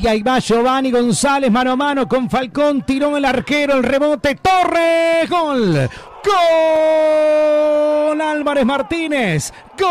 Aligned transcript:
Y 0.00 0.06
ahí 0.06 0.22
va 0.22 0.38
Giovanni 0.38 0.90
González 0.90 1.50
mano 1.50 1.72
a 1.72 1.76
mano 1.76 2.06
con 2.06 2.28
Falcón, 2.28 2.82
tiró 2.82 3.16
el 3.16 3.24
arquero, 3.24 3.76
el 3.76 3.82
rebote, 3.82 4.34
Torres, 4.36 5.28
gol. 5.28 5.88
Gol 6.24 8.20
Álvarez 8.20 8.66
Martínez. 8.66 9.52
Gol 9.78 9.86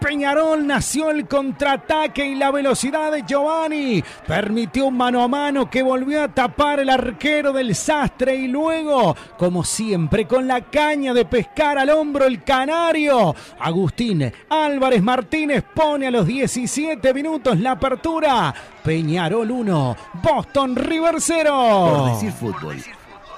Peñarol 0.00 0.66
nació 0.66 1.10
el 1.10 1.26
contraataque 1.26 2.26
y 2.26 2.34
la 2.34 2.50
velocidad 2.50 3.12
de 3.12 3.24
Giovanni 3.26 4.02
permitió 4.26 4.86
un 4.86 4.96
mano 4.96 5.22
a 5.22 5.28
mano 5.28 5.68
que 5.68 5.82
volvió 5.82 6.22
a 6.22 6.28
tapar 6.28 6.80
el 6.80 6.90
arquero 6.90 7.52
del 7.52 7.74
sastre 7.74 8.36
y 8.36 8.48
luego, 8.48 9.16
como 9.36 9.64
siempre, 9.64 10.26
con 10.26 10.46
la 10.46 10.62
caña 10.62 11.12
de 11.12 11.24
pescar 11.24 11.78
al 11.78 11.90
hombro 11.90 12.26
el 12.26 12.42
canario. 12.44 13.34
Agustín 13.58 14.32
Álvarez 14.48 15.02
Martínez 15.02 15.64
pone 15.74 16.06
a 16.06 16.10
los 16.10 16.26
17 16.26 17.12
minutos 17.12 17.58
la 17.58 17.72
apertura. 17.72 18.54
Peñarol 18.82 19.50
1, 19.50 19.96
Boston 20.22 20.76
River 20.76 21.16
0. 21.18 21.90
Por 21.96 22.12
decir 22.12 22.32
fútbol. 22.32 22.76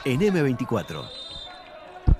En 0.04 0.20
M24. 0.20 1.19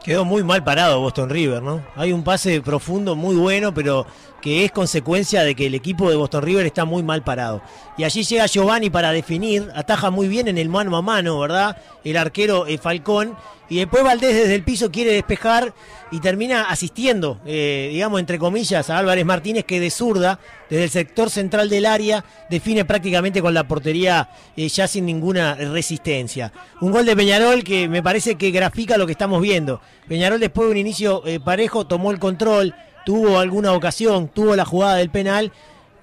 Quedó 0.04 0.24
muy 0.24 0.42
mal 0.42 0.64
parado 0.64 1.00
Boston 1.00 1.28
River, 1.28 1.62
¿no? 1.62 1.84
Hay 1.94 2.12
un 2.12 2.24
pase 2.24 2.62
profundo 2.62 3.16
muy 3.16 3.36
bueno, 3.36 3.74
pero 3.74 4.06
que 4.40 4.64
es 4.64 4.72
consecuencia 4.72 5.42
de 5.42 5.54
que 5.54 5.66
el 5.66 5.74
equipo 5.74 6.08
de 6.08 6.16
Boston 6.16 6.42
River 6.42 6.64
está 6.64 6.86
muy 6.86 7.02
mal 7.02 7.22
parado. 7.22 7.60
Y 7.98 8.04
allí 8.04 8.22
llega 8.22 8.46
Giovanni 8.46 8.88
para 8.88 9.12
definir, 9.12 9.68
ataja 9.74 10.10
muy 10.10 10.26
bien 10.26 10.48
en 10.48 10.56
el 10.56 10.70
mano 10.70 10.96
a 10.96 11.02
mano, 11.02 11.38
¿verdad? 11.38 11.76
El 12.02 12.16
arquero 12.16 12.66
eh, 12.66 12.78
Falcón. 12.78 13.36
Y 13.70 13.76
después 13.76 14.02
Valdés 14.02 14.34
desde 14.34 14.56
el 14.56 14.64
piso 14.64 14.90
quiere 14.90 15.12
despejar 15.12 15.72
y 16.10 16.18
termina 16.18 16.64
asistiendo, 16.64 17.40
eh, 17.46 17.88
digamos, 17.92 18.18
entre 18.18 18.36
comillas, 18.36 18.90
a 18.90 18.98
Álvarez 18.98 19.24
Martínez, 19.24 19.64
que 19.64 19.78
de 19.78 19.90
zurda, 19.90 20.40
desde 20.68 20.84
el 20.84 20.90
sector 20.90 21.30
central 21.30 21.70
del 21.70 21.86
área, 21.86 22.24
define 22.50 22.84
prácticamente 22.84 23.40
con 23.40 23.54
la 23.54 23.68
portería 23.68 24.28
eh, 24.56 24.68
ya 24.68 24.88
sin 24.88 25.06
ninguna 25.06 25.54
resistencia. 25.54 26.52
Un 26.80 26.90
gol 26.90 27.06
de 27.06 27.14
Peñarol 27.14 27.62
que 27.62 27.88
me 27.88 28.02
parece 28.02 28.34
que 28.34 28.50
grafica 28.50 28.98
lo 28.98 29.06
que 29.06 29.12
estamos 29.12 29.40
viendo. 29.40 29.80
Peñarol 30.08 30.40
después 30.40 30.66
de 30.66 30.72
un 30.72 30.78
inicio 30.78 31.22
parejo 31.44 31.86
tomó 31.86 32.10
el 32.10 32.18
control, 32.18 32.74
tuvo 33.06 33.38
alguna 33.38 33.72
ocasión, 33.72 34.26
tuvo 34.26 34.56
la 34.56 34.64
jugada 34.64 34.96
del 34.96 35.10
penal 35.10 35.52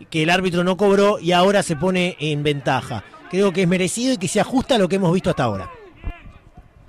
que 0.10 0.24
el 0.24 0.30
árbitro 0.30 0.64
no 0.64 0.78
cobró 0.78 1.20
y 1.20 1.34
ahora 1.34 1.64
se 1.64 1.76
pone 1.76 2.16
en 2.22 2.44
ventaja. 2.44 3.04
Creo 3.30 3.52
que 3.52 3.64
es 3.64 3.68
merecido 3.68 4.14
y 4.14 4.18
que 4.18 4.30
se 4.30 4.40
ajusta 4.40 4.76
a 4.76 4.78
lo 4.78 4.88
que 4.88 4.96
hemos 4.96 5.12
visto 5.12 5.30
hasta 5.30 5.44
ahora. 5.44 5.70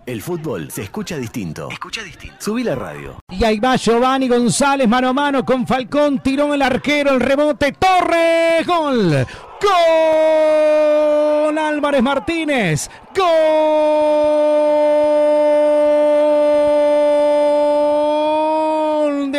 El 0.08 0.22
fútbol 0.22 0.70
se 0.70 0.84
escucha 0.84 1.18
distinto. 1.18 1.68
Escucha 1.70 2.02
distinto. 2.02 2.36
Subí 2.38 2.64
la 2.64 2.74
radio. 2.74 3.20
Y 3.28 3.44
ahí 3.44 3.60
va 3.60 3.76
Giovanni 3.76 4.26
González 4.26 4.88
mano 4.88 5.10
a 5.10 5.12
mano 5.12 5.44
con 5.44 5.66
Falcón, 5.66 6.22
tiró 6.22 6.54
el 6.54 6.62
arquero, 6.62 7.12
el 7.12 7.20
rebote, 7.20 7.72
Torres, 7.72 8.66
gol. 8.66 9.26
Gol 9.60 11.58
Álvarez 11.58 12.02
Martínez. 12.02 12.90
Gol 13.14 14.38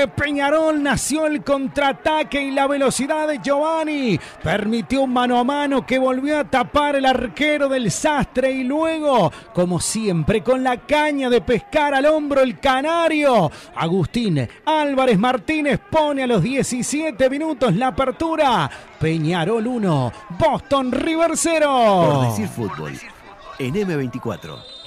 Peñarol 0.07 0.81
nació 0.81 1.27
el 1.27 1.43
contraataque 1.43 2.41
y 2.41 2.51
la 2.51 2.67
velocidad 2.67 3.27
de 3.27 3.39
Giovanni 3.39 4.19
permitió 4.41 5.01
un 5.01 5.13
mano 5.13 5.37
a 5.37 5.43
mano 5.43 5.85
que 5.85 5.99
volvió 5.99 6.39
a 6.39 6.43
tapar 6.43 6.95
el 6.95 7.05
arquero 7.05 7.67
del 7.67 7.91
sastre 7.91 8.51
y 8.51 8.63
luego, 8.63 9.31
como 9.53 9.79
siempre, 9.79 10.41
con 10.41 10.63
la 10.63 10.77
caña 10.77 11.29
de 11.29 11.41
pescar 11.41 11.93
al 11.93 12.05
hombro 12.05 12.41
el 12.41 12.59
canario. 12.59 13.51
Agustín 13.75 14.47
Álvarez 14.65 15.19
Martínez 15.19 15.79
pone 15.89 16.23
a 16.23 16.27
los 16.27 16.41
17 16.41 17.29
minutos 17.29 17.75
la 17.75 17.87
apertura. 17.87 18.69
Peñarol 18.99 19.67
1, 19.67 20.11
Boston 20.37 20.91
River 20.91 21.31
0. 21.35 22.11
Por 22.11 22.27
decir 22.27 22.47
fútbol. 22.47 22.93
En 23.57 23.73
M24. 23.75 24.78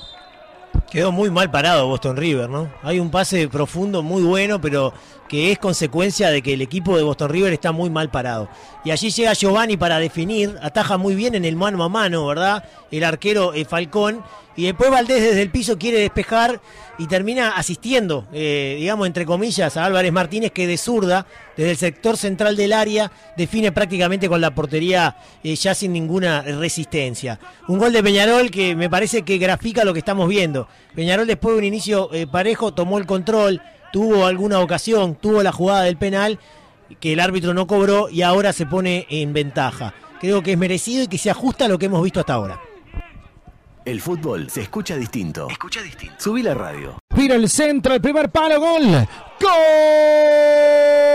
Quedó 0.93 1.11
muy 1.11 1.31
mal 1.31 1.51
parado 1.51 1.87
Boston 1.87 2.19
River, 2.19 2.51
¿no? 2.51 2.71
Hay 2.83 3.01
un 3.01 3.11
pase 3.11 3.49
profundo 3.49 4.03
muy 4.03 4.23
bueno, 4.23 4.61
pero 4.61 4.93
que 5.27 5.51
es 5.51 5.59
consecuencia 5.59 6.29
de 6.29 6.43
que 6.43 6.53
el 6.53 6.61
equipo 6.61 6.99
de 6.99 7.03
Boston 7.03 7.31
River 7.31 7.51
está 7.55 7.73
muy 7.73 7.89
mal 7.89 8.11
parado. 8.11 8.51
Y 8.85 8.91
allí 8.91 9.09
llega 9.09 9.33
Giovanni 9.33 9.79
para 9.79 9.99
definir, 9.99 10.55
ataja 10.61 10.99
muy 10.99 11.15
bien 11.15 11.35
en 11.35 11.47
el 11.47 11.57
mano 11.57 11.83
a 11.83 11.89
mano, 11.89 12.27
¿verdad? 12.27 12.63
El 12.93 13.03
arquero 13.03 13.53
eh, 13.55 13.65
Falcón. 13.65 14.23
Y 14.55 14.65
después 14.65 14.91
Valdés 14.91 15.23
desde 15.23 15.41
el 15.41 15.51
piso 15.51 15.79
quiere 15.79 15.99
despejar 15.99 16.61
y 16.99 17.07
termina 17.07 17.57
asistiendo, 17.57 18.27
eh, 18.35 18.77
digamos, 18.79 19.07
entre 19.07 19.25
comillas, 19.25 19.79
a 19.79 19.87
Álvarez 19.87 20.13
Martínez, 20.13 20.53
que 20.53 20.67
de 20.67 20.77
zurda, 20.77 21.27
desde 21.57 21.71
el 21.71 21.77
sector 21.79 22.19
central 22.19 22.55
del 22.55 22.75
área, 22.75 23.11
define 23.35 23.73
prácticamente 23.73 24.29
con 24.29 24.43
la 24.43 24.55
portería 24.55 25.17
eh, 25.43 25.57
ya 25.57 25.75
sin 25.75 25.95
ninguna 25.95 26.43
resistencia. 26.43 27.41
Un 27.67 27.79
gol 27.79 27.95
de 27.95 28.03
Peñarol 28.03 28.51
que 28.51 28.77
me 28.77 28.91
parece 28.91 29.23
que 29.23 29.39
grafica 29.39 29.85
lo 29.85 29.95
que 29.95 30.01
estamos 30.01 30.29
viendo. 30.29 30.69
Peñarol 30.95 31.27
después 31.27 31.55
de 31.55 31.59
un 31.59 31.65
inicio 31.65 32.11
parejo 32.31 32.75
tomó 32.75 32.99
el 32.99 33.07
control, 33.07 33.63
tuvo 33.91 34.27
alguna 34.27 34.61
ocasión, 34.61 35.15
tuvo 35.15 35.43
la 35.43 35.53
jugada 35.53 35.85
del 35.85 35.97
penal 35.97 36.39
que 37.01 37.15
el 37.15 37.21
árbitro 37.21 37.55
no 37.55 37.67
cobró 37.67 38.09
y 38.11 38.23
ahora 38.23 38.53
se 38.53 38.67
pone 38.67 39.07
en 39.09 39.33
ventaja. 39.33 39.95
Creo 40.21 40.43
que 40.43 40.53
es 40.53 40.59
merecido 40.59 41.05
y 41.05 41.09
que 41.09 41.19
se 41.19 41.31
ajusta 41.31 41.65
a 41.65 41.69
lo 41.69 41.79
que 41.79 41.87
hemos 41.87 42.03
visto 42.03 42.21
hasta 42.21 42.35
ahora. 42.35 42.61
El 43.85 44.01
fútbol 44.01 44.49
se 44.49 44.63
escucha 44.63 44.97
distinto. 44.97 45.49
Escucha 45.51 45.83
distinto. 45.83 46.15
Subí 46.19 46.43
la 46.43 46.55
radio. 46.55 46.99
Mira 47.17 47.35
el 47.35 47.49
centro, 47.49 47.95
el 47.95 48.01
primer 48.01 48.31
palo, 48.31 48.61
gol. 48.61 48.85
Gol 49.41 51.12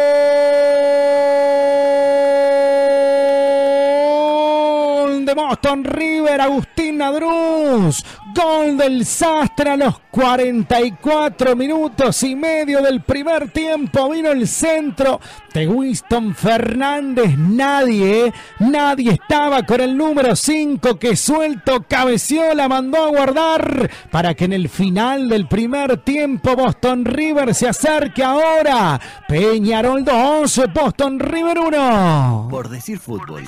Boston 5.48 5.86
River, 5.86 6.42
Agustín 6.42 6.98
Nadruz. 6.98 8.04
Gol 8.36 8.78
del 8.78 9.06
Sastre 9.06 9.72
a 9.72 9.78
los 9.78 9.98
44 10.12 11.56
minutos 11.56 12.22
y 12.24 12.36
medio 12.36 12.82
del 12.82 13.02
primer 13.02 13.50
tiempo. 13.52 14.10
Vino 14.10 14.30
el 14.30 14.46
centro 14.46 15.22
de 15.54 15.66
Winston 15.66 16.36
Fernández. 16.36 17.38
Nadie, 17.38 18.34
nadie 18.60 19.14
estaba 19.14 19.64
con 19.64 19.80
el 19.80 19.96
número 19.96 20.36
5 20.36 21.00
que 21.00 21.16
suelto 21.16 21.86
cabeció, 21.88 22.54
la 22.54 22.68
mandó 22.68 23.06
a 23.06 23.10
guardar 23.10 23.90
para 24.12 24.34
que 24.34 24.46
en 24.46 24.54
el 24.54 24.68
final 24.68 25.30
del 25.30 25.48
primer 25.48 26.04
tiempo 26.04 26.58
Boston 26.58 27.06
River 27.06 27.56
se 27.56 27.70
acerque 27.70 28.22
ahora. 28.22 29.00
Peñarol 29.30 30.04
2, 30.04 30.62
Boston 30.74 31.20
River 31.22 31.58
1. 31.58 32.48
Por 32.52 32.68
decir 32.68 33.00
fútbol. 33.00 33.48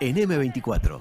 En 0.00 0.16
M24. 0.16 1.00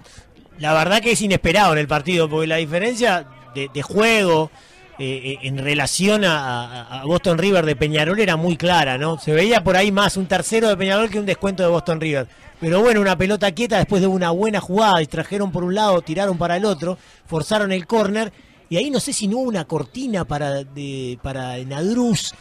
La 0.60 0.74
verdad 0.74 1.02
que 1.02 1.12
es 1.12 1.22
inesperado 1.22 1.74
en 1.74 1.80
el 1.80 1.88
partido, 1.88 2.30
porque 2.30 2.48
la 2.48 2.56
diferencia 2.58 3.28
de, 3.54 3.82
juego 3.82 4.52
eh, 5.00 5.38
en 5.42 5.58
relación 5.58 6.24
a, 6.26 7.04
Boston 7.06 7.38
River 7.38 7.66
de 7.66 7.76
Peñarol 7.76 8.20
era 8.20 8.36
muy 8.36 8.58
clara, 8.58 8.98
¿no? 8.98 9.20
Se 9.20 9.32
veía 9.32 9.64
por 9.64 9.76
ahí 9.76 9.92
más 9.92 10.18
un 10.18 10.26
tercero 10.26 10.68
de 10.68 10.78
Peñarol 10.78 11.10
que 11.10 11.20
un 11.20 11.26
descuento 11.26 11.64
de 11.64 11.70
Boston 11.70 12.02
River. 12.02 12.28
Pero 12.60 12.82
bueno, 12.82 13.02
una 13.02 13.18
pelota 13.18 13.52
quieta 13.52 13.78
después 13.78 14.02
de 14.02 14.08
una 14.08 14.32
buena 14.32 14.60
jugada, 14.60 15.00
distrajeron 15.00 15.52
por 15.52 15.64
un 15.64 15.76
lado, 15.76 16.02
tiraron 16.02 16.38
para 16.38 16.58
el 16.58 16.66
otro, 16.66 16.98
forzaron 17.26 17.72
el 17.72 17.86
córner. 17.86 18.34
Y 18.70 18.78
ahí 18.78 18.90
no 18.90 19.00
sé 19.00 19.14
si 19.14 19.28
no 19.28 19.38
hubo 19.38 19.50
una 19.50 19.66
cortina 19.66 20.26
para, 20.26 20.64
para 21.22 21.58
Nadruz. 21.60 22.34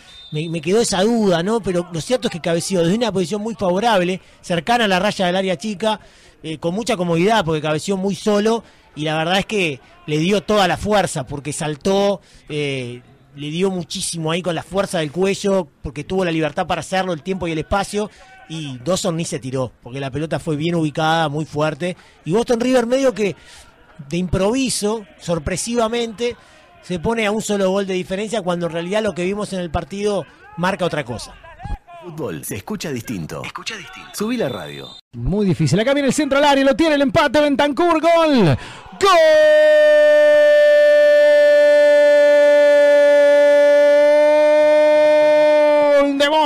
Me, 0.51 0.61
quedó 0.61 0.83
esa 0.83 1.03
duda, 1.03 1.43
¿no? 1.43 1.61
Pero 1.61 1.89
lo 1.93 2.01
cierto 2.01 2.29
es 2.29 2.33
que 2.33 2.41
cabeció 2.41 2.83
desde 2.83 2.95
una 2.95 3.11
posición 3.11 3.41
muy 3.41 3.55
favorable, 3.55 4.21
cercana 4.43 4.85
a 4.85 4.89
la 4.89 4.99
raya 4.99 5.27
del 5.27 5.37
área 5.37 5.57
chica, 5.57 5.99
eh, 6.43 6.59
con 6.59 6.75
mucha 6.75 6.97
comodidad, 6.97 7.45
porque 7.45 7.63
cabeció 7.63 7.97
muy 7.97 8.15
solo. 8.15 8.63
Y 8.95 9.05
la 9.05 9.17
verdad 9.17 9.39
es 9.39 9.47
que 9.47 9.81
le 10.07 10.19
dio 10.19 10.43
toda 10.43 10.69
la 10.69 10.77
fuerza, 10.77 11.27
porque 11.27 11.53
saltó, 11.55 12.21
eh, 12.51 13.01
le 13.35 13.51
dio 13.51 13.71
muchísimo 13.71 14.31
ahí 14.31 14.43
con 14.43 14.55
la 14.55 14.63
fuerza 14.63 14.99
del 14.99 15.11
cuello, 15.11 15.69
porque 15.83 16.05
tuvo 16.05 16.25
la 16.25 16.31
libertad 16.31 16.67
para 16.67 16.81
hacerlo, 16.81 17.15
el 17.15 17.23
tiempo 17.23 17.49
y 17.49 17.53
el 17.53 17.59
espacio. 17.59 18.11
Y 18.49 18.79
Dawson 18.85 19.17
ni 19.17 19.25
se 19.25 19.39
tiró, 19.39 19.73
porque 19.83 20.01
la 20.01 20.11
pelota 20.11 20.39
fue 20.39 20.57
bien 20.57 20.75
ubicada, 20.75 21.31
muy 21.31 21.47
fuerte. 21.47 21.97
Y 22.27 22.33
Boston 22.33 22.61
River 22.61 22.87
medio 22.87 23.15
que 23.15 23.35
de 24.09 24.17
improviso, 24.19 25.07
sorpresivamente, 25.19 26.37
se 26.83 26.99
pone 26.99 27.27
a 27.27 27.31
un 27.31 27.43
solo 27.43 27.71
gol 27.71 27.87
de 27.87 27.95
diferencia 27.95 28.43
cuando 28.43 28.67
en 28.67 28.73
realidad 28.73 29.03
lo 29.03 29.15
que 29.15 29.25
vimos 29.25 29.53
en 29.53 29.61
el 29.61 29.71
partido 29.71 30.25
marca 30.57 30.85
otra 30.85 31.05
cosa. 31.05 31.35
Fútbol 32.03 32.45
se 32.45 32.57
escucha 32.57 32.91
distinto. 32.91 33.43
Escucha 33.45 33.77
distinto. 33.77 34.11
Subí 34.15 34.37
la 34.37 34.49
radio. 34.49 34.89
Muy 35.15 35.45
difícil. 35.45 35.81
Acá 35.81 35.93
viene 35.93 36.09
el 36.09 36.15
centro 36.15 36.39
al 36.39 36.45
área, 36.45 36.65
lo 36.65 36.77
tiene 36.77 36.95
el 36.95 37.03
empate. 37.03 37.41
Bentancur, 37.41 38.01
gol. 38.01 38.57
¡Gol! 39.01 40.86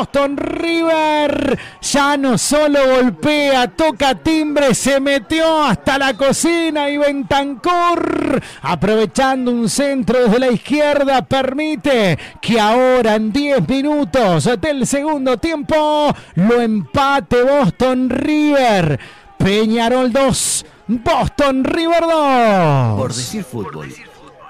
Boston 0.01 0.39
River. 0.39 1.59
Ya 1.83 2.17
no 2.17 2.39
solo 2.39 2.79
golpea, 2.87 3.69
toca 3.69 4.15
timbre, 4.15 4.75
se 4.75 4.99
metió 4.99 5.63
hasta 5.63 5.99
la 5.99 6.17
cocina 6.17 6.89
y 6.89 6.97
Bentancur, 6.97 8.41
aprovechando 8.63 9.51
un 9.51 9.69
centro 9.69 10.21
desde 10.21 10.39
la 10.39 10.51
izquierda, 10.51 11.21
permite 11.21 12.19
que 12.41 12.59
ahora 12.59 13.17
en 13.17 13.31
10 13.31 13.69
minutos 13.69 14.49
del 14.59 14.87
segundo 14.87 15.37
tiempo 15.37 16.11
lo 16.37 16.63
empate 16.63 17.43
Boston 17.43 18.09
River. 18.09 18.99
Peñarol 19.37 20.11
2, 20.11 20.67
Boston 20.89 21.63
River 21.63 22.01
2. 22.01 22.99
Por 22.99 23.13
decir 23.13 23.45
fútbol. 23.45 23.95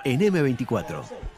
En 0.04 0.20
M24. 0.20 1.29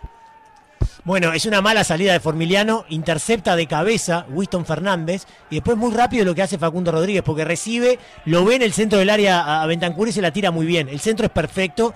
Bueno, 1.05 1.33
es 1.33 1.47
una 1.47 1.61
mala 1.61 1.83
salida 1.83 2.13
de 2.13 2.21
Formiliano, 2.21 2.85
intercepta 2.89 3.57
de 3.57 3.67
cabeza 3.67 4.25
Winston 4.31 4.65
Fernández 4.65 5.27
y 5.51 5.57
después 5.57 5.77
muy 5.77 5.93
rápido 5.93 6.25
lo 6.25 6.33
que 6.33 6.43
hace 6.43 6.59
Facundo 6.59 6.93
Rodríguez 6.93 7.25
porque 7.25 7.45
recibe, 7.45 7.99
lo 8.25 8.45
ve 8.45 8.55
en 8.55 8.63
el 8.63 8.73
centro 8.73 9.01
del 9.01 9.11
área 9.11 9.63
a 9.63 9.67
Bentancur 9.67 10.07
y 10.07 10.13
se 10.13 10.23
la 10.23 10.33
tira 10.33 10.53
muy 10.53 10.65
bien. 10.65 10.89
El 10.89 11.01
centro 11.01 11.27
es 11.27 11.33
perfecto. 11.33 11.93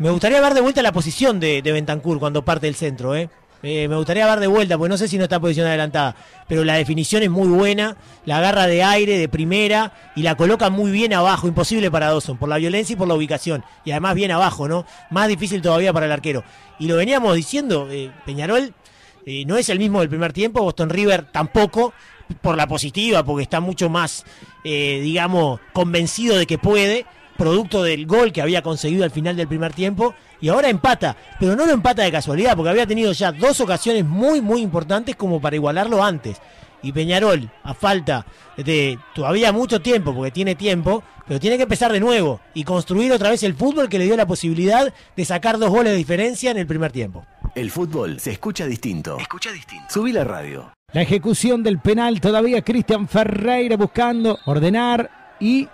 Me 0.00 0.10
gustaría 0.10 0.40
ver 0.40 0.54
de 0.54 0.62
vuelta 0.62 0.82
la 0.82 0.90
posición 0.90 1.38
de, 1.38 1.62
de 1.62 1.70
Bentancur 1.70 2.18
cuando 2.18 2.44
parte 2.44 2.66
del 2.66 2.74
centro, 2.74 3.14
¿eh? 3.14 3.30
Eh, 3.62 3.88
me 3.88 3.96
gustaría 3.96 4.26
ver 4.26 4.40
de 4.40 4.46
vuelta, 4.46 4.78
porque 4.78 4.88
no 4.88 4.96
sé 4.96 5.06
si 5.06 5.18
no 5.18 5.24
está 5.24 5.38
posición 5.38 5.66
adelantada, 5.66 6.16
pero 6.48 6.64
la 6.64 6.74
definición 6.74 7.22
es 7.22 7.30
muy 7.30 7.48
buena, 7.48 7.96
la 8.24 8.38
agarra 8.38 8.66
de 8.66 8.82
aire, 8.82 9.18
de 9.18 9.28
primera, 9.28 9.92
y 10.16 10.22
la 10.22 10.34
coloca 10.34 10.70
muy 10.70 10.90
bien 10.90 11.12
abajo, 11.12 11.46
imposible 11.46 11.90
para 11.90 12.06
Dawson, 12.06 12.38
por 12.38 12.48
la 12.48 12.56
violencia 12.56 12.94
y 12.94 12.96
por 12.96 13.06
la 13.06 13.14
ubicación, 13.14 13.62
y 13.84 13.90
además 13.90 14.14
bien 14.14 14.30
abajo, 14.30 14.66
¿no? 14.66 14.86
Más 15.10 15.28
difícil 15.28 15.60
todavía 15.60 15.92
para 15.92 16.06
el 16.06 16.12
arquero. 16.12 16.42
Y 16.78 16.86
lo 16.86 16.96
veníamos 16.96 17.36
diciendo, 17.36 17.88
eh, 17.90 18.10
Peñarol 18.24 18.72
eh, 19.26 19.44
no 19.44 19.58
es 19.58 19.68
el 19.68 19.78
mismo 19.78 20.00
del 20.00 20.08
primer 20.08 20.32
tiempo, 20.32 20.62
Boston 20.62 20.88
River 20.88 21.26
tampoco, 21.30 21.92
por 22.40 22.56
la 22.56 22.66
positiva, 22.66 23.24
porque 23.24 23.42
está 23.42 23.60
mucho 23.60 23.90
más, 23.90 24.24
digamos, 24.62 25.58
convencido 25.72 26.38
de 26.38 26.46
que 26.46 26.58
puede, 26.58 27.04
producto 27.40 27.82
del 27.82 28.06
gol 28.06 28.32
que 28.32 28.42
había 28.42 28.60
conseguido 28.60 29.02
al 29.02 29.10
final 29.10 29.34
del 29.34 29.48
primer 29.48 29.72
tiempo, 29.72 30.14
y 30.42 30.50
ahora 30.50 30.68
empata, 30.68 31.16
pero 31.38 31.56
no 31.56 31.64
lo 31.64 31.72
empata 31.72 32.02
de 32.02 32.12
casualidad, 32.12 32.54
porque 32.54 32.68
había 32.68 32.86
tenido 32.86 33.12
ya 33.12 33.32
dos 33.32 33.62
ocasiones 33.62 34.04
muy, 34.04 34.42
muy 34.42 34.60
importantes 34.60 35.16
como 35.16 35.40
para 35.40 35.56
igualarlo 35.56 36.04
antes. 36.04 36.36
Y 36.82 36.92
Peñarol, 36.92 37.50
a 37.62 37.72
falta 37.72 38.26
de 38.58 38.98
todavía 39.14 39.52
mucho 39.52 39.80
tiempo, 39.80 40.14
porque 40.14 40.30
tiene 40.30 40.54
tiempo, 40.54 41.02
pero 41.26 41.40
tiene 41.40 41.56
que 41.56 41.62
empezar 41.62 41.90
de 41.90 42.00
nuevo 42.00 42.42
y 42.52 42.64
construir 42.64 43.10
otra 43.10 43.30
vez 43.30 43.42
el 43.42 43.54
fútbol 43.54 43.88
que 43.88 43.98
le 43.98 44.04
dio 44.04 44.18
la 44.18 44.26
posibilidad 44.26 44.92
de 45.16 45.24
sacar 45.24 45.58
dos 45.58 45.70
goles 45.70 45.92
de 45.92 45.96
diferencia 45.96 46.50
en 46.50 46.58
el 46.58 46.66
primer 46.66 46.92
tiempo. 46.92 47.24
El 47.54 47.70
fútbol 47.70 48.20
se 48.20 48.32
escucha 48.32 48.66
distinto. 48.66 49.16
Escucha 49.18 49.50
distinto. 49.50 49.86
Subí 49.88 50.12
la 50.12 50.24
radio. 50.24 50.72
La 50.92 51.00
ejecución 51.00 51.62
del 51.62 51.78
penal 51.78 52.20
todavía 52.20 52.60
Cristian 52.60 53.08
Ferreira 53.08 53.78
buscando 53.78 54.38
ordenar 54.44 55.36
y 55.40 55.68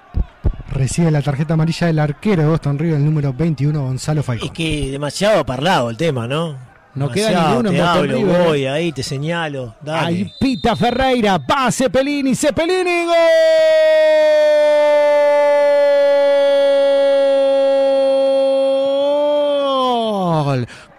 recibe 0.70 1.10
la 1.10 1.22
tarjeta 1.22 1.54
amarilla 1.54 1.86
del 1.86 1.98
arquero 1.98 2.42
de 2.42 2.48
Boston 2.48 2.78
River, 2.78 2.96
el 2.96 3.04
número 3.04 3.32
21, 3.32 3.82
Gonzalo 3.82 4.22
Falcón. 4.22 4.48
Es 4.48 4.52
que 4.52 4.90
demasiado 4.90 5.44
parlado 5.44 5.90
el 5.90 5.96
tema, 5.96 6.26
¿no? 6.26 6.56
No 6.94 7.10
queda 7.10 7.48
ninguno 7.48 7.70
te 7.70 7.76
en 7.76 7.82
Boston 7.82 7.98
hablo, 7.98 8.16
River. 8.16 8.46
voy, 8.46 8.66
ahí 8.66 8.92
te 8.92 9.02
señalo. 9.02 9.74
Dale. 9.82 10.06
Ahí 10.06 10.32
pita 10.40 10.74
Ferreira, 10.74 11.38
va 11.38 11.70
Cepelini, 11.70 12.34
Cepelini, 12.34 13.04
gol. 13.04 13.14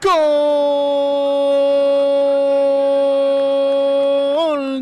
Gol 0.03 1.16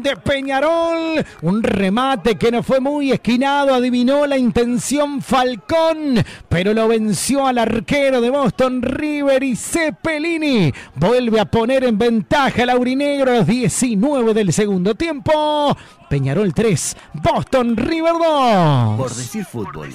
de 0.06 0.16
Peñarol, 0.18 1.26
un 1.42 1.64
remate 1.64 2.36
que 2.36 2.52
no 2.52 2.62
fue 2.62 2.80
muy 2.80 3.12
esquinado, 3.12 3.74
adivinó 3.74 4.28
la 4.28 4.38
intención 4.38 5.20
Falcón, 5.20 6.24
pero 6.48 6.76
lo 6.76 6.88
venció 6.88 7.48
al 7.48 7.58
arquero 7.58 8.22
de 8.22 8.30
Boston 8.30 8.84
River 8.84 9.42
y 9.44 9.56
Cepelini 9.56 10.72
vuelve 10.94 11.40
a 11.40 11.46
poner 11.46 11.86
en 11.86 11.98
ventaja 11.98 12.62
al 12.62 12.70
aurinegro 12.70 13.32
a 13.32 13.38
los 13.38 13.48
19 13.48 14.36
del 14.36 14.54
segundo 14.54 14.94
tiempo. 14.94 15.76
Peñarol 16.08 16.54
3, 16.54 16.98
Boston 17.14 17.76
River 17.76 18.14
2. 18.14 18.98
Por 18.98 19.10
decir 19.10 19.44
fútbol. 19.44 19.90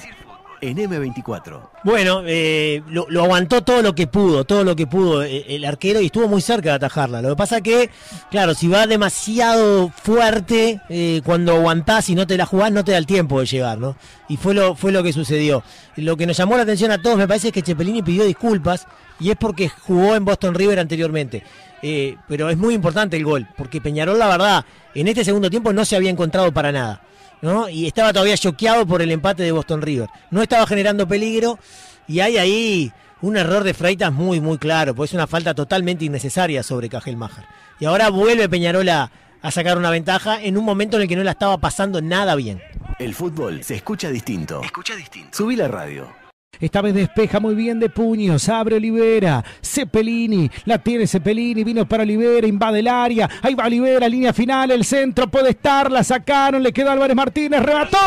En 0.61 0.77
M24. 0.77 1.69
Bueno, 1.83 2.21
eh, 2.25 2.83
lo, 2.87 3.23
aguantó 3.23 3.63
todo 3.63 3.81
lo 3.81 3.95
que 3.95 4.05
pudo, 4.05 4.43
todo 4.43 4.63
lo 4.63 4.75
que 4.75 4.85
pudo 4.85 5.23
eh, 5.23 5.43
el 5.49 5.65
arquero 5.65 5.99
y 5.99 6.05
estuvo 6.05 6.27
muy 6.27 6.41
cerca 6.41 6.69
de 6.69 6.75
atajarla. 6.75 7.21
Lo 7.23 7.29
que 7.29 7.35
pasa 7.35 7.61
que, 7.61 7.89
claro, 8.29 8.53
si 8.53 8.67
va 8.67 8.85
demasiado 8.85 9.89
fuerte, 9.89 10.79
eh, 10.89 11.21
cuando 11.25 11.53
aguantás 11.53 12.09
y 12.09 12.15
no 12.15 12.27
te 12.27 12.37
la 12.37 12.45
jugás, 12.45 12.71
no 12.71 12.83
te 12.83 12.91
da 12.91 12.99
el 12.99 13.07
tiempo 13.07 13.39
de 13.39 13.47
llegar, 13.47 13.79
¿no? 13.79 13.95
Y 14.29 14.37
fue 14.37 14.53
lo, 14.53 14.75
fue 14.75 14.91
lo 14.91 15.01
que 15.01 15.13
sucedió. 15.13 15.63
Lo 15.95 16.15
que 16.15 16.27
nos 16.27 16.37
llamó 16.37 16.55
la 16.55 16.63
atención 16.63 16.91
a 16.91 17.01
todos, 17.01 17.17
me 17.17 17.27
parece, 17.27 17.47
es 17.47 17.53
que 17.53 17.63
Cepelini 17.63 18.03
pidió 18.03 18.23
disculpas 18.23 18.87
y 19.19 19.31
es 19.31 19.37
porque 19.37 19.67
jugó 19.67 20.15
en 20.15 20.25
Boston 20.25 20.53
River 20.53 20.79
anteriormente. 20.79 21.43
Eh, 21.81 22.17
pero 22.27 22.49
es 22.49 22.57
muy 22.57 22.75
importante 22.75 23.17
el 23.17 23.25
gol, 23.25 23.47
porque 23.57 23.81
Peñarol, 23.81 24.19
la 24.19 24.27
verdad, 24.27 24.65
en 24.93 25.07
este 25.07 25.25
segundo 25.25 25.49
tiempo 25.49 25.73
no 25.73 25.85
se 25.85 25.95
había 25.95 26.11
encontrado 26.11 26.51
para 26.51 26.71
nada. 26.71 27.01
¿No? 27.41 27.69
Y 27.69 27.87
estaba 27.87 28.13
todavía 28.13 28.37
choqueado 28.37 28.85
por 28.85 29.01
el 29.01 29.11
empate 29.11 29.43
de 29.43 29.51
Boston 29.51 29.81
River. 29.81 30.09
No 30.29 30.41
estaba 30.41 30.65
generando 30.67 31.07
peligro 31.07 31.59
y 32.07 32.19
hay 32.19 32.37
ahí 32.37 32.91
un 33.21 33.37
error 33.37 33.63
de 33.63 33.73
Freitas 33.73 34.11
muy, 34.11 34.39
muy 34.39 34.57
claro, 34.57 34.95
pues 34.95 35.11
es 35.11 35.15
una 35.15 35.27
falta 35.27 35.53
totalmente 35.53 36.05
innecesaria 36.05 36.63
sobre 36.63 36.89
Cajel 36.89 37.17
Majar. 37.17 37.45
Y 37.79 37.85
ahora 37.85 38.09
vuelve 38.09 38.49
Peñarol 38.49 38.89
a, 38.89 39.11
a 39.41 39.51
sacar 39.51 39.77
una 39.77 39.89
ventaja 39.89 40.41
en 40.41 40.57
un 40.57 40.65
momento 40.65 40.97
en 40.97 41.03
el 41.03 41.07
que 41.07 41.15
no 41.15 41.23
la 41.23 41.31
estaba 41.31 41.57
pasando 41.57 42.01
nada 42.01 42.35
bien. 42.35 42.61
El 42.99 43.15
fútbol 43.15 43.63
se 43.63 43.75
escucha 43.75 44.09
distinto. 44.09 44.61
Escucha 44.63 44.95
distinto. 44.95 45.37
Subí 45.37 45.55
la 45.55 45.67
radio. 45.67 46.20
Esta 46.61 46.81
vez 46.81 46.93
despeja 46.93 47.39
muy 47.39 47.55
bien 47.55 47.79
de 47.79 47.89
puños, 47.89 48.47
abre 48.47 48.75
Olivera, 48.75 49.43
Cepelini, 49.63 50.49
la 50.65 50.77
tiene 50.77 51.07
Cepelini, 51.07 51.63
vino 51.63 51.87
para 51.87 52.03
Olivera, 52.03 52.45
invade 52.45 52.81
el 52.81 52.87
área, 52.87 53.27
ahí 53.41 53.55
va 53.55 53.65
Olivera, 53.65 54.07
línea 54.07 54.31
final, 54.31 54.69
el 54.69 54.85
centro 54.85 55.27
puede 55.27 55.49
estar, 55.49 55.91
la 55.91 56.03
sacaron, 56.03 56.61
le 56.61 56.71
quedó 56.71 56.91
Álvarez 56.91 57.15
Martínez, 57.15 57.63
remató, 57.63 57.97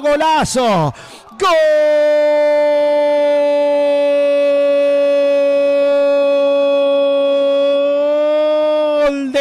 golazo, 0.00 0.94
gol 1.40 2.97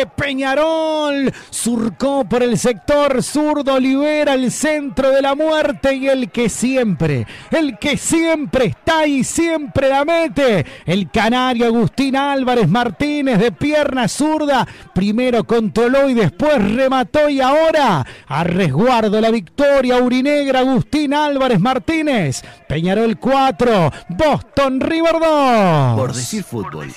Peñarol, 0.05 1.33
surcó 1.49 2.23
por 2.25 2.43
el 2.43 2.57
sector 2.57 3.23
zurdo 3.23 3.73
Olivera, 3.73 4.33
el 4.33 4.51
centro 4.51 5.11
de 5.11 5.21
la 5.21 5.35
muerte 5.35 5.95
y 5.95 6.07
el 6.07 6.29
que 6.29 6.49
siempre, 6.49 7.25
el 7.51 7.77
que 7.79 7.97
siempre 7.97 8.65
está 8.65 9.07
y 9.07 9.23
siempre 9.23 9.89
la 9.89 10.05
mete, 10.05 10.65
el 10.85 11.09
canario 11.09 11.65
Agustín 11.65 12.15
Álvarez 12.15 12.67
Martínez 12.67 13.39
de 13.39 13.51
pierna 13.51 14.07
zurda, 14.07 14.67
primero 14.93 15.43
controló 15.45 16.09
y 16.09 16.13
después 16.13 16.75
remató 16.75 17.29
y 17.29 17.41
ahora 17.41 18.05
a 18.27 18.43
resguardo 18.43 19.19
la 19.19 19.31
victoria 19.31 19.97
urinegra 19.97 20.59
Agustín 20.59 21.13
Álvarez 21.13 21.59
Martínez, 21.59 22.43
Peñarol 22.67 23.17
4, 23.17 23.91
Boston 24.09 24.79
River 24.79 25.13
2. 25.19 25.99
Por 25.99 26.13
decir 26.13 26.43
fútbol. 26.43 26.93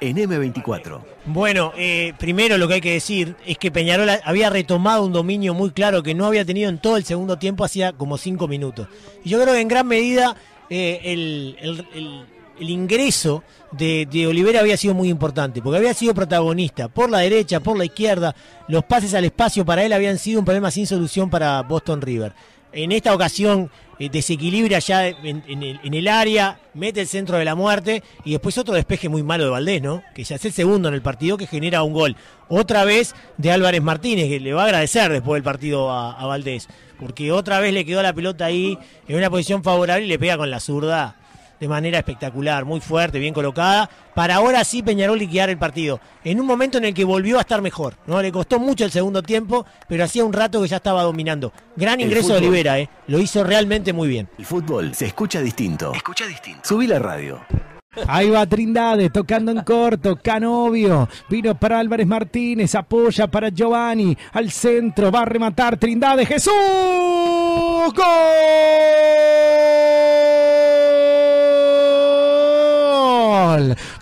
En 0.00 0.16
M24. 0.16 1.00
Bueno, 1.26 1.72
eh, 1.76 2.12
primero 2.18 2.58
lo 2.58 2.68
que 2.68 2.74
hay 2.74 2.80
que 2.80 2.92
decir 2.92 3.36
es 3.46 3.58
que 3.58 3.70
Peñarol 3.70 4.08
había 4.24 4.50
retomado 4.50 5.04
un 5.04 5.12
dominio 5.12 5.54
muy 5.54 5.70
claro 5.70 6.02
que 6.02 6.14
no 6.14 6.26
había 6.26 6.44
tenido 6.44 6.68
en 6.68 6.78
todo 6.78 6.96
el 6.96 7.04
segundo 7.04 7.38
tiempo, 7.38 7.64
hacía 7.64 7.92
como 7.92 8.18
cinco 8.18 8.48
minutos. 8.48 8.88
Y 9.24 9.30
yo 9.30 9.40
creo 9.40 9.54
que 9.54 9.60
en 9.60 9.68
gran 9.68 9.86
medida 9.86 10.36
eh, 10.68 11.00
el, 11.04 12.70
ingreso 12.70 13.42
de, 13.72 14.06
de 14.10 14.26
Olivera 14.26 14.60
había 14.60 14.76
sido 14.76 14.94
muy 14.94 15.08
importante, 15.08 15.62
porque 15.62 15.78
había 15.78 15.94
sido 15.94 16.14
protagonista 16.14 16.88
por 16.88 17.10
la 17.10 17.18
derecha, 17.18 17.60
por 17.60 17.76
la 17.76 17.84
izquierda, 17.84 18.34
los 18.68 18.84
pases 18.84 19.14
al 19.14 19.24
espacio 19.24 19.64
para 19.64 19.84
él 19.84 19.92
habían 19.92 20.18
sido 20.18 20.38
un 20.38 20.44
problema 20.44 20.70
sin 20.70 20.86
solución 20.86 21.30
para 21.30 21.62
Boston 21.62 22.00
River. 22.00 22.32
En 22.74 22.90
esta 22.90 23.14
ocasión 23.14 23.70
eh, 24.00 24.08
desequilibra 24.10 24.80
ya 24.80 25.06
en, 25.06 25.94
el 25.94 26.08
área, 26.08 26.58
mete 26.74 27.00
el 27.00 27.06
centro 27.06 27.38
de 27.38 27.44
la 27.44 27.54
muerte 27.54 28.02
y 28.24 28.32
después 28.32 28.58
otro 28.58 28.74
despeje 28.74 29.08
muy 29.08 29.22
malo 29.22 29.44
de 29.44 29.50
Valdés, 29.50 29.80
¿no? 29.80 30.02
Que 30.12 30.24
ya 30.24 30.36
es 30.36 30.44
el 30.44 30.52
segundo 30.52 30.88
en 30.88 30.94
el 30.94 31.02
partido 31.02 31.36
que 31.36 31.46
genera 31.46 31.84
un 31.84 31.92
gol. 31.92 32.16
Otra 32.48 32.84
vez 32.84 33.14
de 33.38 33.52
Álvarez 33.52 33.80
Martínez, 33.80 34.28
que 34.28 34.40
le 34.40 34.52
va 34.52 34.62
a 34.62 34.66
agradecer 34.66 35.12
después 35.12 35.36
del 35.36 35.44
partido 35.44 35.92
a, 35.92 36.12
a 36.12 36.26
Valdés, 36.26 36.68
porque 36.98 37.30
otra 37.30 37.60
vez 37.60 37.72
le 37.72 37.84
quedó 37.84 38.02
la 38.02 38.12
pelota 38.12 38.46
ahí 38.46 38.76
en 39.06 39.16
una 39.16 39.30
posición 39.30 39.62
favorable 39.62 40.04
y 40.04 40.08
le 40.08 40.18
pega 40.18 40.36
con 40.36 40.50
la 40.50 40.58
zurda 40.58 41.16
de 41.64 41.68
manera 41.68 41.96
espectacular, 41.96 42.66
muy 42.66 42.78
fuerte, 42.82 43.18
bien 43.18 43.32
colocada, 43.32 43.88
para 44.14 44.34
ahora 44.34 44.62
sí 44.64 44.82
Peñarol 44.82 45.18
liquidar 45.18 45.48
el 45.48 45.56
partido. 45.56 45.98
En 46.22 46.38
un 46.38 46.46
momento 46.46 46.76
en 46.76 46.84
el 46.84 46.92
que 46.92 47.04
volvió 47.04 47.38
a 47.38 47.40
estar 47.40 47.62
mejor, 47.62 47.94
¿no? 48.06 48.20
Le 48.20 48.30
costó 48.30 48.58
mucho 48.58 48.84
el 48.84 48.90
segundo 48.90 49.22
tiempo, 49.22 49.64
pero 49.88 50.04
hacía 50.04 50.26
un 50.26 50.34
rato 50.34 50.60
que 50.60 50.68
ya 50.68 50.76
estaba 50.76 51.02
dominando. 51.02 51.54
Gran 51.74 52.02
ingreso 52.02 52.34
de. 52.34 52.40
Olivera, 52.40 52.78
¿eh? 52.78 52.90
Lo 53.06 53.18
hizo 53.18 53.42
realmente 53.44 53.94
muy 53.94 54.08
bien. 54.08 54.28
El 54.36 54.44
fútbol 54.44 54.94
se 54.94 55.06
escucha 55.06 55.40
distinto. 55.40 55.94
Escucha 55.94 56.26
distinto. 56.26 56.60
Subí 56.64 56.86
la 56.86 56.98
radio. 56.98 57.40
Ahí 58.06 58.28
va 58.28 58.44
Trindade 58.44 59.08
tocando 59.08 59.52
en 59.52 59.62
corto. 59.62 60.16
Canovio. 60.22 61.08
Vino 61.30 61.54
para 61.54 61.78
Álvarez 61.78 62.06
Martínez. 62.06 62.74
Apoya 62.74 63.26
para 63.26 63.48
Giovanni. 63.48 64.14
Al 64.34 64.50
centro. 64.50 65.10
Va 65.10 65.22
a 65.22 65.24
rematar 65.24 65.78
Trindade. 65.78 66.26
Jesús. 66.26 66.52
Gol. 67.94 68.04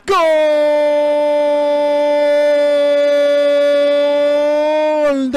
Gol 0.07 0.82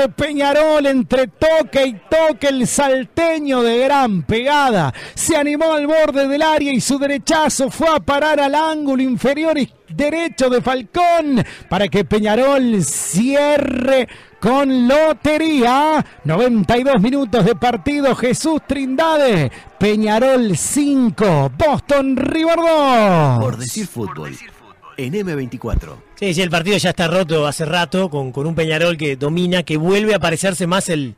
Peñarol 0.09 0.85
entre 0.85 1.27
toque 1.27 1.85
y 1.85 1.93
toque 2.09 2.47
el 2.47 2.67
salteño 2.67 3.61
de 3.61 3.79
gran 3.79 4.23
pegada. 4.23 4.93
Se 5.13 5.35
animó 5.35 5.73
al 5.73 5.87
borde 5.87 6.27
del 6.27 6.41
área 6.41 6.71
y 6.71 6.81
su 6.81 6.97
derechazo 6.97 7.69
fue 7.69 7.87
a 7.89 7.99
parar 7.99 8.39
al 8.39 8.55
ángulo 8.55 9.03
inferior 9.03 9.57
derecho 9.89 10.49
de 10.49 10.61
Falcón 10.61 11.43
para 11.69 11.87
que 11.87 12.05
Peñarol 12.05 12.83
cierre 12.83 14.07
con 14.39 14.87
lotería. 14.87 16.05
92 16.23 17.01
minutos 17.01 17.45
de 17.45 17.55
partido. 17.55 18.15
Jesús 18.15 18.61
Trindade. 18.67 19.51
Peñarol 19.79 20.55
5. 20.55 21.51
Boston 21.57 22.15
River 22.15 22.57
2. 22.57 23.39
Por 23.39 23.57
decir 23.57 23.87
fútbol. 23.87 24.35
En 24.97 25.13
M24. 25.13 25.97
Sí, 26.15 26.33
sí, 26.33 26.41
el 26.41 26.49
partido 26.49 26.77
ya 26.77 26.91
está 26.91 27.07
roto 27.07 27.45
hace 27.47 27.65
rato, 27.65 28.09
con, 28.09 28.31
con 28.31 28.47
un 28.47 28.55
Peñarol 28.55 28.97
que 28.97 29.15
domina, 29.15 29.63
que 29.63 29.77
vuelve 29.77 30.15
a 30.15 30.19
parecerse 30.19 30.67
más 30.67 30.89
el, 30.89 31.15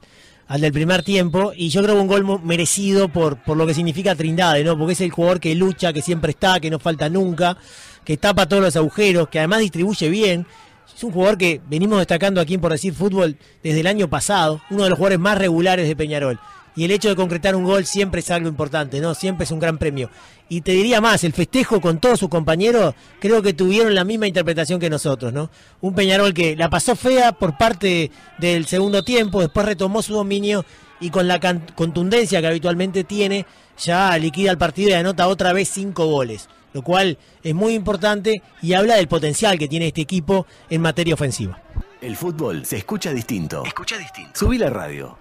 al 0.48 0.62
del 0.62 0.72
primer 0.74 1.04
tiempo. 1.04 1.52
Y 1.56 1.70
yo 1.70 1.84
creo 1.84 1.96
que 1.96 2.02
un 2.02 2.08
gol 2.08 2.42
merecido 2.44 3.10
por, 3.10 3.38
por 3.44 3.58
lo 3.58 3.68
que 3.68 3.74
significa 3.74 4.16
Trindade, 4.16 4.64
¿no? 4.64 4.78
Porque 4.78 4.94
es 4.94 5.02
el 5.02 5.12
jugador 5.12 5.40
que 5.40 5.54
lucha, 5.56 5.94
que 5.94 6.02
siempre 6.02 6.32
está, 6.32 6.60
que 6.60 6.70
no 6.70 6.80
falta 6.80 7.10
nunca, 7.10 7.58
que 8.04 8.18
tapa 8.18 8.48
todos 8.48 8.64
los 8.64 8.76
agujeros, 8.76 9.30
que 9.30 9.40
además 9.40 9.60
distribuye 9.60 10.10
bien. 10.10 10.48
Es 10.96 11.04
un 11.04 11.12
jugador 11.12 11.38
que 11.38 11.62
venimos 11.70 12.00
destacando 12.00 12.42
aquí 12.42 12.58
por 12.58 12.72
decir 12.72 12.94
fútbol 12.94 13.38
desde 13.62 13.82
el 13.82 13.88
año 13.88 14.10
pasado, 14.10 14.62
uno 14.72 14.84
de 14.84 14.90
los 14.90 14.98
jugadores 14.98 15.20
más 15.20 15.38
regulares 15.38 15.88
de 15.88 15.96
Peñarol. 15.96 16.40
Y 16.78 16.86
el 16.86 16.92
hecho 16.92 17.10
de 17.10 17.16
concretar 17.16 17.56
un 17.56 17.64
gol 17.64 17.86
siempre 17.86 18.20
es 18.20 18.30
algo 18.30 18.48
importante, 18.48 19.02
¿no? 19.02 19.16
Siempre 19.16 19.46
es 19.46 19.52
un 19.52 19.60
gran 19.60 19.80
premio. 19.80 20.12
Y 20.48 20.62
te 20.62 20.74
diría 20.74 21.02
más, 21.02 21.24
el 21.24 21.34
festejo 21.34 21.82
con 21.82 22.00
todos 22.00 22.20
sus 22.20 22.30
compañeros, 22.30 22.94
creo 23.20 23.42
que 23.42 23.54
tuvieron 23.54 23.96
la 23.96 24.04
misma 24.04 24.28
interpretación 24.28 24.80
que 24.80 24.88
nosotros, 24.88 25.34
¿no? 25.34 25.50
Un 25.82 25.96
Peñarol 25.96 26.36
que 26.36 26.56
la 26.56 26.70
pasó 26.70 26.96
fea 26.96 27.32
por 27.32 27.58
parte 27.58 28.12
del 28.38 28.68
segundo 28.68 29.04
tiempo, 29.04 29.42
después 29.42 29.66
retomó 29.66 30.04
su 30.04 30.14
dominio 30.14 30.64
y 31.00 31.10
con 31.10 31.28
la 31.28 31.40
contundencia 31.76 32.42
que 32.42 32.48
habitualmente 32.48 33.04
tiene, 33.04 33.48
ya 33.84 34.16
liquida 34.20 34.52
el 34.52 34.60
partido 34.60 34.92
y 34.92 34.94
anota 34.94 35.28
otra 35.28 35.54
vez 35.54 35.70
cinco 35.70 36.06
goles. 36.06 36.48
Lo 36.74 36.84
cual 36.84 37.18
es 37.42 37.56
muy 37.56 37.74
importante 37.74 38.44
y 38.62 38.74
habla 38.74 38.98
del 38.98 39.08
potencial 39.08 39.58
que 39.58 39.68
tiene 39.68 39.88
este 39.88 40.02
equipo 40.02 40.46
en 40.70 40.82
materia 40.82 41.16
ofensiva. 41.16 41.60
El 42.02 42.16
fútbol 42.16 42.66
se 42.68 42.78
escucha 42.78 43.12
distinto. 43.12 43.64
Escucha 43.66 43.98
distinto. 43.98 44.32
Subí 44.36 44.60
la 44.60 44.70
radio. 44.70 45.18